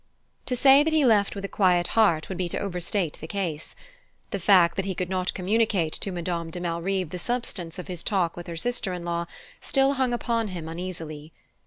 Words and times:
To 0.47 0.55
say 0.55 0.81
that 0.81 0.93
he 0.93 1.05
left 1.05 1.35
with 1.35 1.45
a 1.45 1.47
quiet 1.47 1.89
heart 1.89 2.27
would 2.27 2.37
be 2.39 2.49
to 2.49 2.57
overstate 2.57 3.19
the 3.21 3.27
case: 3.27 3.75
the 4.31 4.39
fact 4.39 4.75
that 4.75 4.85
he 4.85 4.95
could 4.95 5.11
not 5.11 5.35
communicate 5.35 5.93
to 5.93 6.11
Madame 6.11 6.49
de 6.49 6.59
Malrive 6.59 7.11
the 7.11 7.19
substance 7.19 7.77
of 7.77 7.87
his 7.87 8.01
talk 8.01 8.35
with 8.35 8.47
her 8.47 8.57
sister 8.57 8.93
in 8.93 9.05
law 9.05 9.27
still 9.61 9.93
hung 9.93 10.11
upon 10.11 10.47
him 10.47 10.67
uneasily. 10.67 11.33